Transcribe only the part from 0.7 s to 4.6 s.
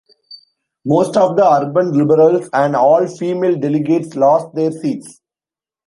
Most of the urban liberals and all female delegates lost